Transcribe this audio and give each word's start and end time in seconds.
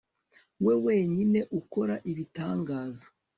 we 0.65 0.73
wenyine 0.85 1.39
ukora 1.59 1.95
ibitangaza 2.11 3.05